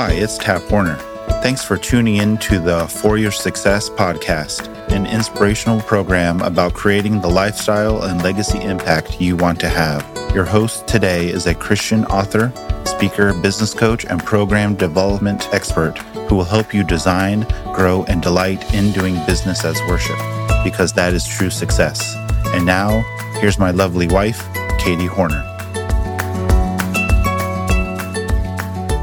[0.00, 0.96] Hi, it's Tap Horner.
[1.42, 7.20] Thanks for tuning in to the For Your Success podcast, an inspirational program about creating
[7.20, 10.02] the lifestyle and legacy impact you want to have.
[10.34, 12.50] Your host today is a Christian author,
[12.86, 18.72] speaker, business coach, and program development expert who will help you design, grow, and delight
[18.72, 20.16] in doing business as worship,
[20.64, 22.16] because that is true success.
[22.54, 23.02] And now,
[23.38, 24.48] here's my lovely wife,
[24.78, 25.46] Katie Horner.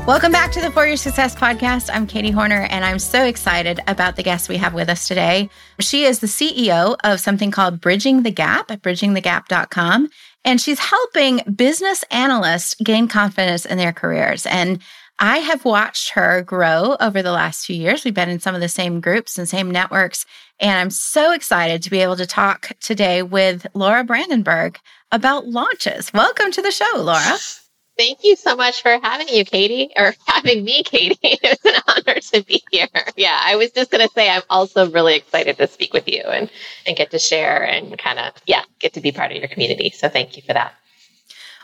[0.07, 1.89] Welcome back to the For Your Success podcast.
[1.91, 5.49] I'm Katie Horner, and I'm so excited about the guest we have with us today.
[5.81, 10.07] She is the CEO of something called Bridging the Gap at bridgingthegap.com,
[10.45, 14.45] and she's helping business analysts gain confidence in their careers.
[14.45, 14.81] And
[15.19, 18.05] I have watched her grow over the last few years.
[18.05, 20.25] We've been in some of the same groups and same networks.
[20.61, 24.79] And I'm so excited to be able to talk today with Laura Brandenburg
[25.11, 26.13] about launches.
[26.13, 27.37] Welcome to the show, Laura.
[27.97, 31.17] Thank you so much for having you, Katie, or having me, Katie.
[31.23, 32.87] It's an honor to be here.
[33.15, 36.21] Yeah, I was just going to say I'm also really excited to speak with you
[36.23, 36.49] and,
[36.85, 39.89] and get to share and kind of, yeah, get to be part of your community.
[39.91, 40.73] So thank you for that.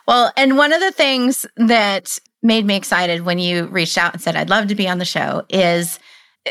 [0.08, 4.22] Well, and one of the things that made me excited when you reached out and
[4.22, 6.00] said, I'd love to be on the show is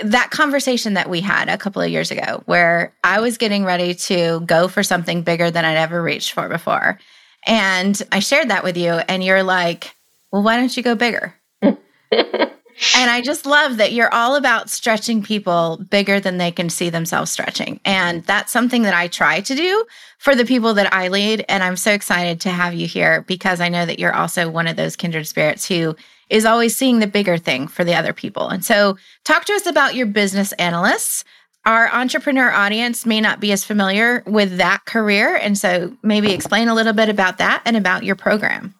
[0.02, 3.94] that conversation that we had a couple of years ago where I was getting ready
[3.94, 6.98] to go for something bigger than I'd ever reached for before.
[7.46, 9.94] And I shared that with you, and you're like,
[10.30, 11.34] well, why don't you go bigger?
[11.62, 16.90] and I just love that you're all about stretching people bigger than they can see
[16.90, 17.80] themselves stretching.
[17.84, 19.84] And that's something that I try to do
[20.18, 21.44] for the people that I lead.
[21.48, 24.66] And I'm so excited to have you here because I know that you're also one
[24.66, 25.96] of those kindred spirits who
[26.30, 28.48] is always seeing the bigger thing for the other people.
[28.48, 31.24] And so, talk to us about your business analysts
[31.64, 35.36] our entrepreneur audience may not be as familiar with that career.
[35.36, 38.74] And so maybe explain a little bit about that and about your program.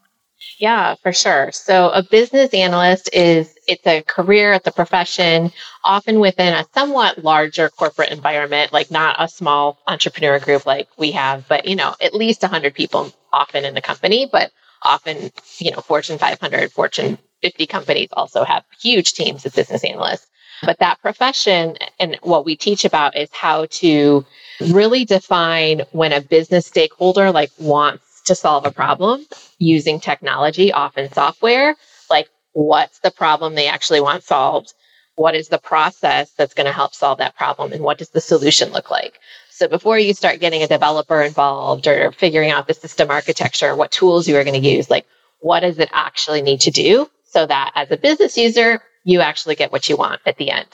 [0.58, 1.50] Yeah, for sure.
[1.52, 5.50] So a business analyst is it's a career, it's a profession,
[5.84, 11.12] often within a somewhat larger corporate environment, like not a small entrepreneur group like we
[11.12, 15.70] have, but you know, at least 100 people often in the company, but often, you
[15.70, 20.26] know, Fortune 500, Fortune 50 companies also have huge teams of business analysts.
[20.62, 24.24] But that profession and what we teach about is how to
[24.60, 29.26] really define when a business stakeholder like wants to solve a problem
[29.58, 31.74] using technology, often software,
[32.08, 34.72] like what's the problem they actually want solved?
[35.16, 37.72] What is the process that's going to help solve that problem?
[37.72, 39.18] And what does the solution look like?
[39.50, 43.90] So before you start getting a developer involved or figuring out the system architecture, what
[43.90, 45.06] tools you are going to use, like
[45.40, 49.54] what does it actually need to do so that as a business user, you actually
[49.54, 50.68] get what you want at the end.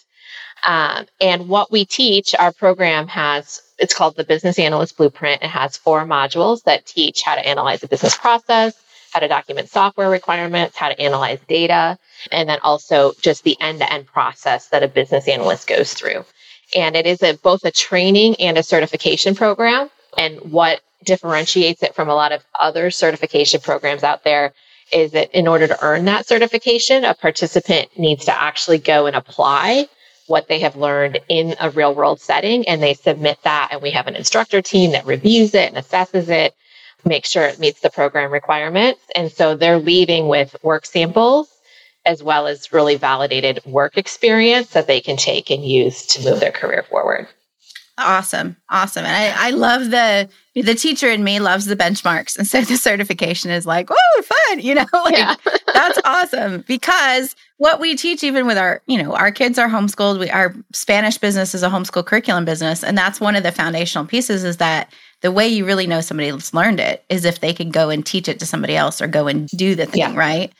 [0.67, 5.43] Um, and what we teach, our program has, it's called the Business Analyst Blueprint.
[5.43, 8.75] It has four modules that teach how to analyze a business process,
[9.13, 11.99] how to document software requirements, how to analyze data,
[12.33, 16.25] and then also just the end to end process that a business analyst goes through.
[16.77, 19.89] And it is a, both a training and a certification program.
[20.19, 24.53] And what differentiates it from a lot of other certification programs out there
[24.93, 29.17] is that in order to earn that certification, a participant needs to actually go and
[29.17, 29.89] apply
[30.27, 33.91] what they have learned in a real world setting and they submit that and we
[33.91, 36.55] have an instructor team that reviews it and assesses it
[37.05, 39.01] make sure it meets the program requirements.
[39.15, 41.49] And so they're leaving with work samples
[42.07, 46.41] as well as really validated work experience that they can take and use to move
[46.41, 47.29] their career forward
[47.99, 48.57] Awesome.
[48.71, 49.05] Awesome.
[49.05, 52.37] And I, I love the the teacher in me loves the benchmarks.
[52.39, 55.35] And so the certification is like, oh, fun, you know, like yeah.
[55.75, 56.65] that's awesome.
[56.67, 60.21] Because what we teach, even with our, you know, our kids are homeschooled.
[60.21, 62.85] We our Spanish business is a homeschool curriculum business.
[62.85, 66.55] And that's one of the foundational pieces is that the way you really know somebody's
[66.55, 69.27] learned it is if they can go and teach it to somebody else or go
[69.27, 70.15] and do the thing, yeah.
[70.15, 70.53] right?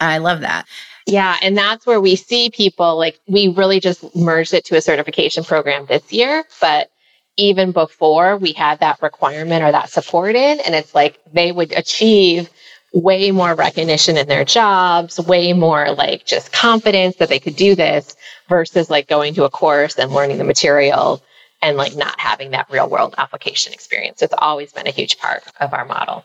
[0.00, 0.66] I love that.
[1.06, 1.36] Yeah.
[1.42, 5.44] And that's where we see people like we really just merged it to a certification
[5.44, 6.44] program this year.
[6.60, 6.90] But
[7.36, 11.72] even before we had that requirement or that support in, and it's like they would
[11.72, 12.50] achieve
[12.92, 17.74] way more recognition in their jobs, way more like just confidence that they could do
[17.74, 18.16] this
[18.48, 21.22] versus like going to a course and learning the material
[21.62, 24.22] and like not having that real world application experience.
[24.22, 26.24] It's always been a huge part of our model.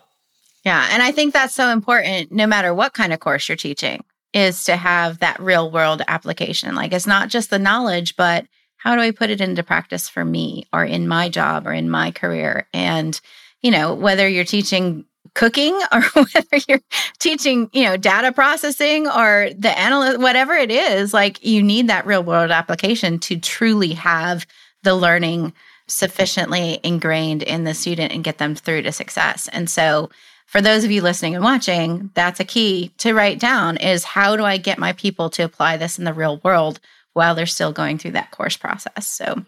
[0.63, 0.88] Yeah.
[0.92, 4.04] And I think that's so important no matter what kind of course you're teaching
[4.36, 6.76] is to have that real world application.
[6.76, 8.46] Like it's not just the knowledge, but
[8.76, 11.90] how do I put it into practice for me or in my job or in
[11.90, 12.68] my career?
[12.74, 13.20] And,
[13.62, 16.82] you know, whether you're teaching cooking or whether you're
[17.18, 22.06] teaching, you know, data processing or the analyst, whatever it is, like you need that
[22.06, 24.46] real world application to truly have
[24.84, 25.54] the learning
[25.88, 29.48] sufficiently ingrained in the student and get them through to success.
[29.54, 30.10] And so
[30.56, 34.38] for those of you listening and watching, that's a key to write down is how
[34.38, 36.80] do I get my people to apply this in the real world
[37.12, 39.06] while they're still going through that course process?
[39.06, 39.44] So,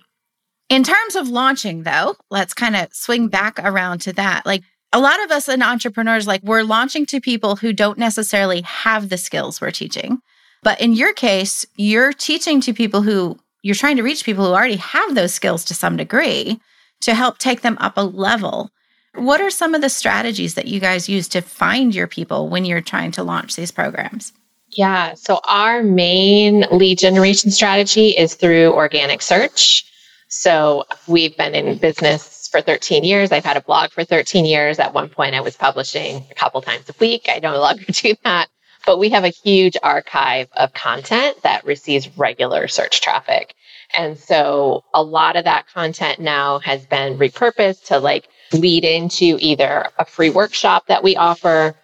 [0.68, 4.45] in terms of launching, though, let's kind of swing back around to that.
[4.45, 8.60] Like a lot of us and entrepreneurs, like we're launching to people who don't necessarily
[8.63, 10.21] have the skills we're teaching.
[10.62, 14.51] But in your case, you're teaching to people who you're trying to reach people who
[14.51, 16.60] already have those skills to some degree
[17.00, 18.71] to help take them up a level.
[19.17, 22.65] What are some of the strategies that you guys use to find your people when
[22.65, 24.31] you're trying to launch these programs?
[24.69, 29.85] Yeah, so our main lead generation strategy is through organic search.
[30.27, 33.31] So we've been in business for 13 years.
[33.31, 34.77] I've had a blog for 13 years.
[34.77, 37.27] At one point, I was publishing a couple times a week.
[37.27, 38.49] I no longer do that,
[38.85, 43.55] but we have a huge archive of content that receives regular search traffic.
[43.93, 49.38] And so a lot of that content now has been repurposed to like lead into
[49.39, 51.75] either a free workshop that we offer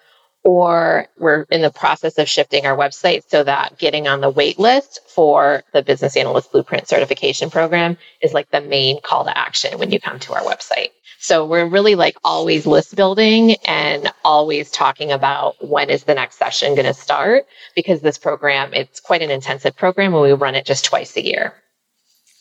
[0.43, 4.59] or we're in the process of shifting our website so that getting on the wait
[4.59, 9.79] list for the business analyst blueprint certification program is like the main call to action
[9.79, 10.89] when you come to our website.
[11.19, 16.37] So we're really like always list building and always talking about when is the next
[16.37, 17.45] session going to start
[17.75, 21.23] because this program, it's quite an intensive program and we run it just twice a
[21.23, 21.53] year.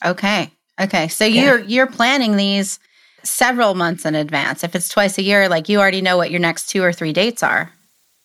[0.04, 0.50] Okay.
[0.80, 1.06] Okay.
[1.06, 2.80] So you're you're planning these
[3.24, 4.64] several months in advance.
[4.64, 7.12] If it's twice a year, like you already know what your next two or three
[7.12, 7.72] dates are.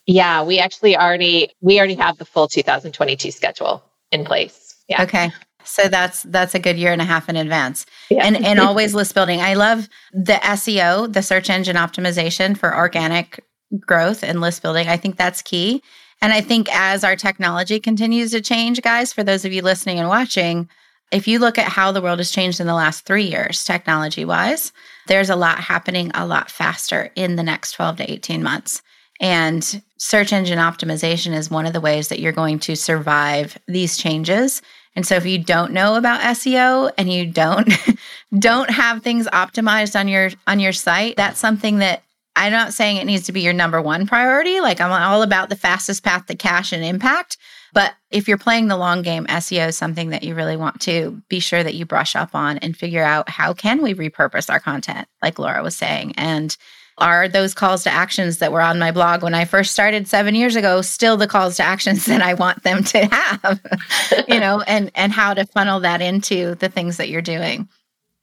[0.06, 4.76] Yeah, we actually already we already have the full 2022 schedule in place.
[4.88, 5.04] Yeah.
[5.04, 5.32] Okay.
[5.64, 7.86] So that's that's a good year and a half in advance.
[8.10, 8.26] Yeah.
[8.26, 9.42] And and always list building.
[9.42, 13.44] I love the SEO, the search engine optimization for organic
[13.82, 14.88] growth and list building.
[14.88, 15.84] I think that's key.
[16.22, 20.00] And I think as our technology continues to change, guys, for those of you listening
[20.00, 20.70] and watching,
[21.12, 24.26] if you look at how the world has changed in the last 3 years technology
[24.26, 24.72] wise,
[25.08, 28.82] there's a lot happening a lot faster in the next 12 to 18 months.
[29.20, 33.98] And search engine optimization is one of the ways that you're going to survive these
[33.98, 34.62] changes.
[34.96, 37.72] And so if you don't know about SEO and you don't
[38.40, 42.04] don't have things optimized on your on your site, that's something that
[42.36, 44.60] I'm not saying it needs to be your number one priority.
[44.60, 47.38] Like I'm all about the fastest path to cash and impact.
[47.78, 51.22] But if you're playing the long game, SEO is something that you really want to
[51.30, 54.60] be sure that you brush up on and figure out how can we repurpose our
[54.60, 56.16] content, like Laura was saying.
[56.18, 56.58] And
[56.98, 60.34] are those calls to actions that were on my blog when I first started 7
[60.34, 63.62] years ago still the calls to actions that I want them to have
[64.28, 67.70] you know and and how to funnel that into the things that you're doing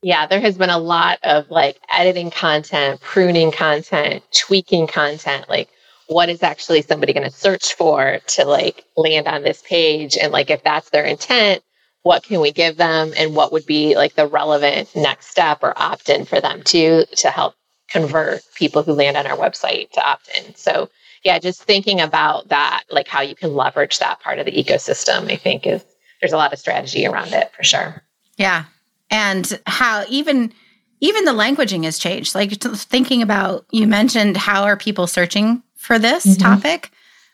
[0.03, 5.69] yeah there has been a lot of like editing content pruning content tweaking content like
[6.09, 10.33] what is actually somebody going to search for to like land on this page and
[10.33, 11.63] like if that's their intent
[12.03, 15.73] what can we give them and what would be like the relevant next step or
[15.77, 17.55] opt-in for them to to help
[17.89, 20.55] convert people who land on our website to opt in.
[20.55, 20.91] So,
[21.25, 25.31] yeah, just thinking about that, like how you can leverage that part of the ecosystem,
[25.31, 25.85] I think is
[26.21, 28.03] there's a lot of strategy around it for sure.
[28.37, 28.65] Yeah.
[29.11, 30.53] And how even
[31.01, 32.35] even the languaging has changed.
[32.35, 36.43] Like thinking about you mentioned how are people searching for this mm-hmm.
[36.43, 36.91] topic,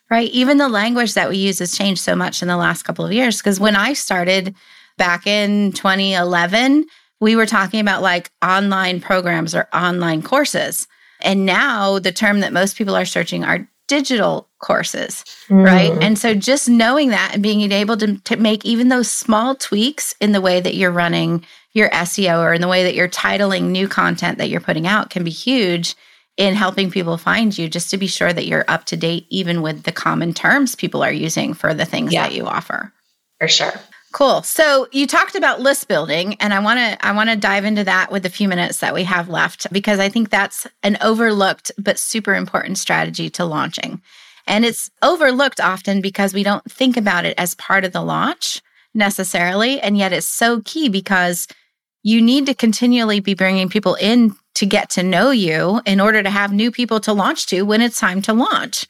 [0.09, 0.29] right?
[0.31, 3.13] Even the language that we use has changed so much in the last couple of
[3.13, 4.53] years because when I started
[4.97, 6.85] back in 2011,
[7.21, 10.87] we were talking about like online programs or online courses.
[11.21, 15.65] And now the term that most people are searching are digital courses, mm.
[15.65, 15.91] right?
[16.01, 20.13] And so just knowing that and being able to, to make even those small tweaks
[20.19, 23.69] in the way that you're running your SEO or in the way that you're titling
[23.69, 25.95] new content that you're putting out can be huge
[26.37, 29.61] in helping people find you just to be sure that you're up to date even
[29.61, 32.27] with the common terms people are using for the things yeah.
[32.27, 32.91] that you offer.
[33.39, 33.73] For sure.
[34.11, 34.43] Cool.
[34.43, 37.83] So you talked about list building and I want to I want to dive into
[37.85, 41.71] that with the few minutes that we have left because I think that's an overlooked
[41.77, 44.01] but super important strategy to launching.
[44.47, 48.61] And it's overlooked often because we don't think about it as part of the launch
[48.93, 51.47] necessarily and yet it's so key because
[52.03, 56.21] you need to continually be bringing people in to get to know you in order
[56.21, 58.85] to have new people to launch to when it's time to launch.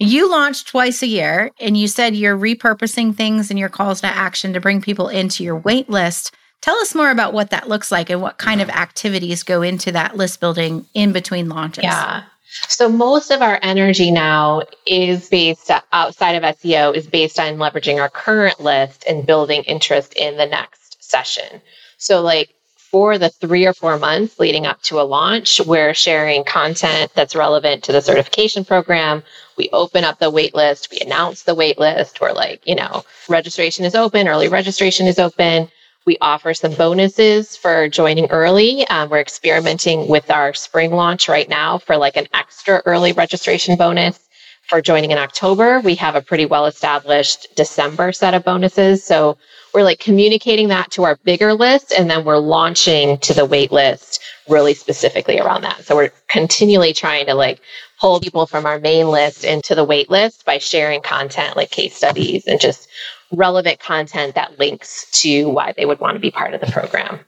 [0.00, 4.08] You launch twice a year and you said you're repurposing things and your calls to
[4.08, 6.34] action to bring people into your wait list.
[6.60, 9.92] Tell us more about what that looks like and what kind of activities go into
[9.92, 11.84] that list building in between launches.
[11.84, 12.24] Yeah.
[12.66, 18.00] So most of our energy now is based outside of SEO is based on leveraging
[18.00, 21.62] our current list and building interest in the next session.
[21.96, 22.55] So like
[22.90, 27.34] for the three or four months leading up to a launch, we're sharing content that's
[27.34, 29.22] relevant to the certification program.
[29.56, 32.20] We open up the waitlist, we announce the waitlist.
[32.20, 35.68] We're like, you know, registration is open, early registration is open.
[36.06, 38.86] We offer some bonuses for joining early.
[38.86, 43.76] Um, we're experimenting with our spring launch right now for like an extra early registration
[43.76, 44.25] bonus
[44.66, 45.80] for joining in October.
[45.80, 49.04] We have a pretty well established December set of bonuses.
[49.04, 49.38] So
[49.72, 53.70] we're like communicating that to our bigger list and then we're launching to the wait
[53.70, 55.84] list really specifically around that.
[55.84, 57.60] So we're continually trying to like
[58.00, 61.94] pull people from our main list into the wait list by sharing content like case
[61.94, 62.88] studies and just
[63.32, 67.20] relevant content that links to why they would want to be part of the program.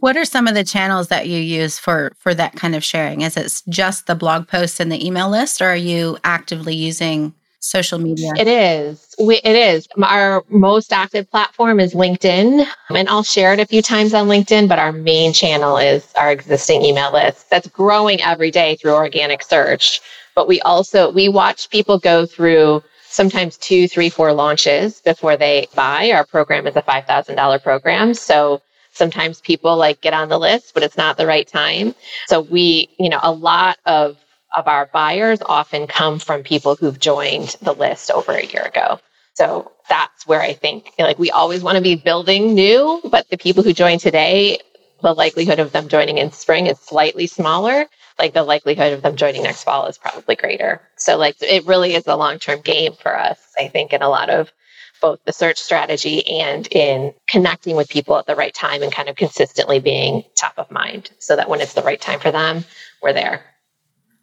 [0.00, 3.20] What are some of the channels that you use for for that kind of sharing?
[3.20, 7.34] Is it just the blog posts and the email list or are you actively using
[7.60, 8.32] social media?
[8.38, 9.14] It is.
[9.18, 9.86] We, it is.
[10.02, 14.66] Our most active platform is LinkedIn, and I'll share it a few times on LinkedIn,
[14.66, 19.42] but our main channel is our existing email list that's growing every day through organic
[19.42, 20.00] search.
[20.34, 25.68] But we also, we watch people go through sometimes two, three, four launches before they
[25.74, 26.10] buy.
[26.12, 28.14] Our program is a $5,000 program.
[28.14, 28.62] So
[29.00, 31.96] sometimes people like get on the list, but it's not the right time.
[32.28, 34.18] So we, you know, a lot of
[34.54, 39.00] of our buyers often come from people who've joined the list over a year ago.
[39.34, 43.38] So that's where I think like we always want to be building new, but the
[43.38, 44.60] people who join today,
[45.02, 47.86] the likelihood of them joining in spring is slightly smaller.
[48.18, 50.82] Like the likelihood of them joining next fall is probably greater.
[50.98, 54.30] So like it really is a long-term game for us, I think, in a lot
[54.30, 54.52] of
[55.00, 59.08] both the search strategy and in connecting with people at the right time and kind
[59.08, 62.64] of consistently being top of mind so that when it's the right time for them,
[63.02, 63.42] we're there.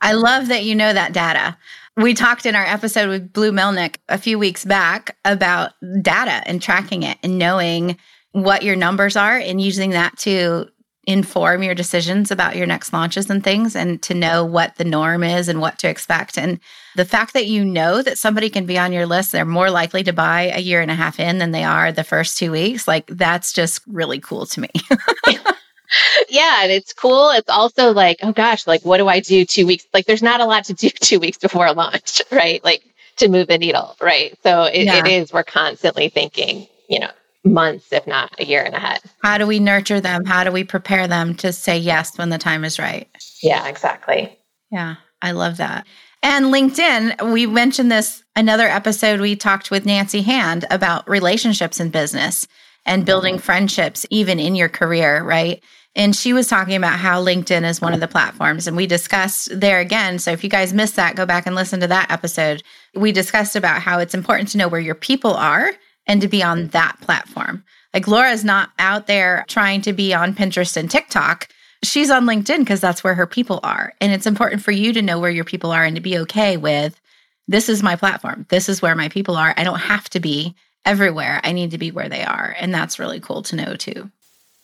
[0.02, 1.58] I love that you know that data.
[1.96, 6.62] We talked in our episode with Blue Melnick a few weeks back about data and
[6.62, 7.98] tracking it and knowing
[8.34, 10.68] what your numbers are and using that to
[11.08, 15.24] inform your decisions about your next launches and things and to know what the norm
[15.24, 16.38] is and what to expect.
[16.38, 16.60] And
[16.98, 20.04] the fact that you know that somebody can be on your list, they're more likely
[20.04, 22.90] to buy a year and a half in than they are the first two weeks,
[22.90, 24.70] like that's just really cool to me.
[26.30, 27.30] yeah, and it's cool.
[27.30, 29.86] It's also like, oh gosh, like what do I do two weeks?
[29.94, 32.62] Like there's not a lot to do two weeks before launch, right?
[32.66, 32.84] Like
[33.18, 34.38] to move the needle, right?
[34.44, 35.00] So it, yeah.
[35.00, 37.12] it is, we're constantly thinking, you know,
[37.48, 39.02] months, if not a year and a half.
[39.24, 40.26] How do we nurture them?
[40.26, 43.08] How do we prepare them to say yes when the time is right?
[43.42, 44.38] Yeah, exactly.
[44.72, 45.86] Yeah, I love that.
[46.24, 51.90] And LinkedIn, we mentioned this another episode we talked with Nancy Hand about relationships in
[51.90, 52.48] business
[52.86, 53.44] and building mm-hmm.
[53.44, 55.64] friendships even in your career, right?
[55.96, 58.68] And she was talking about how LinkedIn is one of the platforms.
[58.68, 60.20] And we discussed there again.
[60.20, 62.62] So if you guys missed that, go back and listen to that episode.
[62.94, 65.72] We discussed about how it's important to know where your people are
[66.08, 67.64] and to be on that platform.
[67.94, 71.48] Like Laura's not out there trying to be on Pinterest and TikTok.
[71.84, 73.94] She's on LinkedIn because that's where her people are.
[74.02, 76.58] And it's important for you to know where your people are and to be okay
[76.58, 77.00] with
[77.48, 78.46] this is my platform.
[78.50, 79.54] This is where my people are.
[79.56, 81.40] I don't have to be everywhere.
[81.44, 82.56] I need to be where they are.
[82.60, 84.12] And that's really cool to know too.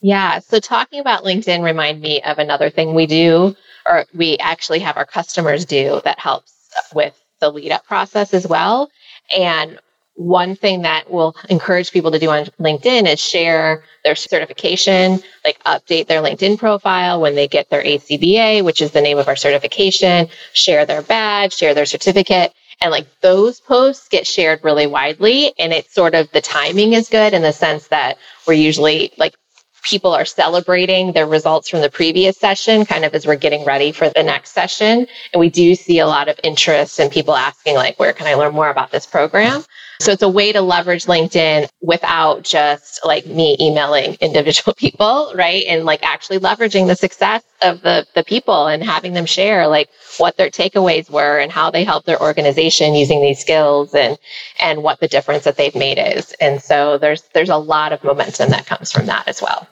[0.01, 0.39] Yeah.
[0.39, 4.97] So talking about LinkedIn remind me of another thing we do, or we actually have
[4.97, 6.53] our customers do that helps
[6.93, 8.89] with the lead up process as well.
[9.35, 9.79] And
[10.15, 15.61] one thing that will encourage people to do on LinkedIn is share their certification, like
[15.63, 19.35] update their LinkedIn profile when they get their ACBA, which is the name of our
[19.35, 22.53] certification, share their badge, share their certificate.
[22.81, 25.53] And like those posts get shared really widely.
[25.57, 29.35] And it's sort of the timing is good in the sense that we're usually like
[29.83, 33.91] people are celebrating their results from the previous session kind of as we're getting ready
[33.91, 35.05] for the next session.
[35.33, 38.27] And we do see a lot of interest and in people asking like, where can
[38.27, 39.63] I learn more about this program?
[40.03, 45.63] So it's a way to leverage LinkedIn without just like me emailing individual people, right?
[45.67, 49.89] And like actually leveraging the success of the, the people and having them share like
[50.17, 54.17] what their takeaways were and how they helped their organization using these skills and,
[54.59, 56.33] and what the difference that they've made is.
[56.41, 59.69] And so there's, there's a lot of momentum that comes from that as well.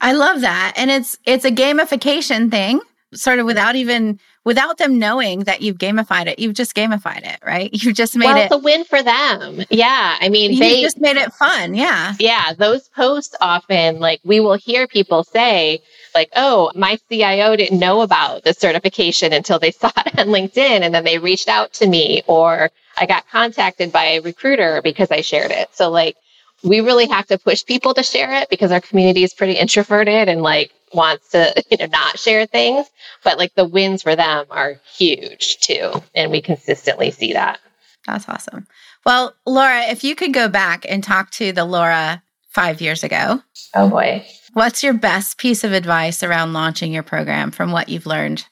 [0.00, 0.72] I love that.
[0.76, 2.80] And it's it's a gamification thing,
[3.12, 6.38] sort of without even without them knowing that you've gamified it.
[6.38, 7.70] You've just gamified it, right?
[7.80, 9.64] You just made well, it it's a win for them.
[9.70, 10.16] Yeah.
[10.20, 11.74] I mean, you they just made it fun.
[11.74, 12.14] Yeah.
[12.18, 12.52] Yeah.
[12.52, 15.80] Those posts often like we will hear people say,
[16.14, 20.82] like, oh, my CIO didn't know about the certification until they saw it on LinkedIn
[20.82, 25.10] and then they reached out to me or I got contacted by a recruiter because
[25.10, 25.68] I shared it.
[25.74, 26.16] So like
[26.62, 30.28] we really have to push people to share it because our community is pretty introverted
[30.28, 32.86] and like wants to you know not share things.
[33.24, 37.58] But like the wins for them are huge too and we consistently see that.
[38.06, 38.66] That's awesome.
[39.04, 43.42] Well laura if you could go back and talk to the laura five years ago.
[43.74, 44.26] Oh boy.
[44.52, 48.46] What's your best piece of advice around launching your program from what you've learned?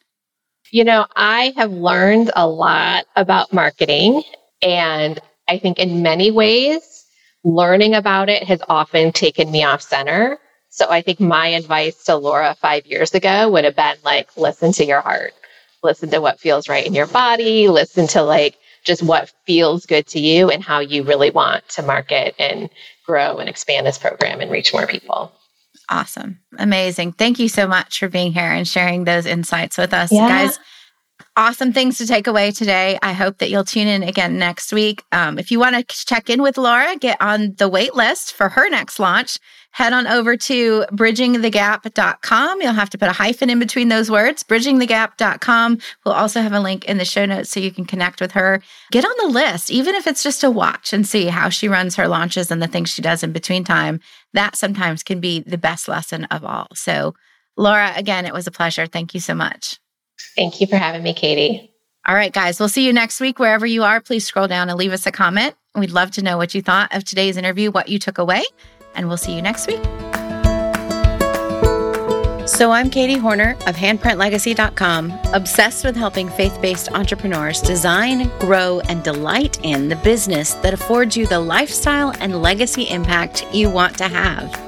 [0.71, 4.23] You know i have learned a lot about marketing
[4.61, 6.98] and i think in many ways
[7.49, 10.39] learning about it has often taken me off center.
[10.69, 14.73] So I think my advice to Laura five years ago would have been like, listen
[14.73, 15.33] to your heart,
[15.83, 20.07] listen to what feels right in your body, listen to like just what feels good
[20.09, 22.71] to you and how you really want to market and
[23.05, 25.33] grow and expand this program and reach more people.
[25.91, 26.41] Awesome.
[26.59, 27.13] Amazing.
[27.13, 30.13] Thank you so much for being here and sharing those insights with us.
[30.13, 30.29] Yeah.
[30.29, 30.59] Guys,
[31.37, 32.99] awesome things to take away today.
[33.03, 35.03] I hope that you'll tune in again next week.
[35.13, 38.49] Um, if you want to check in with Laura, get on the wait list for
[38.49, 39.39] her next launch
[39.79, 42.61] head on over to bridgingthegap.com.
[42.61, 45.79] You'll have to put a hyphen in between those words, bridgingthegap.com.
[46.05, 48.63] We'll also have a link in the show notes so you can connect with her.
[48.91, 51.97] Get on the list, even if it's just a watch and see how she runs
[51.97, 54.01] her launches and the things she does in between time.
[54.33, 56.69] That sometimes can be the best lesson of all.
[56.75, 57.15] So,
[57.57, 58.87] Laura, again, it was a pleasure.
[58.87, 59.79] Thank you so much.
[60.37, 61.73] Thank you for having me, Katie.
[62.07, 63.39] All right, guys, we'll see you next week.
[63.39, 65.55] Wherever you are, please scroll down and leave us a comment.
[65.75, 68.45] We'd love to know what you thought of today's interview, what you took away
[68.99, 69.83] and we'll see you next week.
[72.47, 79.05] So, I'm Katie Horner of handprintlegacy.com, obsessed with helping faith based entrepreneurs design, grow, and
[79.05, 84.09] delight in the business that affords you the lifestyle and legacy impact you want to
[84.09, 84.68] have.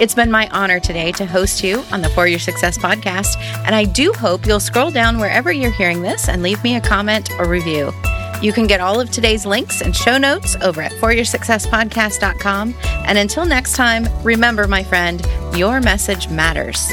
[0.00, 3.36] It's been my honor today to host you on the For Your Success podcast,
[3.66, 6.80] and I do hope you'll scroll down wherever you're hearing this and leave me a
[6.80, 7.92] comment or review.
[8.40, 12.74] You can get all of today's links and show notes over at foryoursuccesspodcast.com.
[12.84, 15.26] And until next time, remember, my friend,
[15.56, 16.88] your message matters.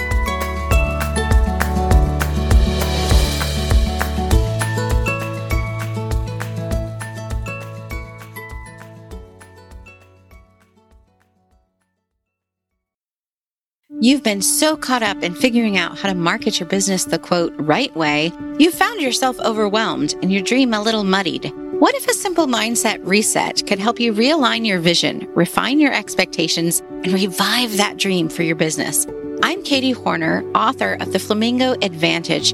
[14.06, 17.56] You've been so caught up in figuring out how to market your business the quote
[17.58, 21.52] right way, you've found yourself overwhelmed and your dream a little muddied.
[21.80, 26.82] What if a simple mindset reset could help you realign your vision, refine your expectations,
[27.04, 29.08] and revive that dream for your business?
[29.42, 32.54] I'm Katie Horner, author of The Flamingo Advantage.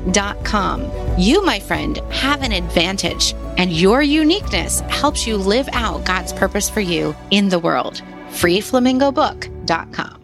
[0.01, 1.19] freeflamingobook.com.
[1.19, 6.69] You, my friend, have an advantage, and your uniqueness helps you live out God's purpose
[6.69, 8.01] for you in the world.
[8.31, 10.20] freeflamingobook.com.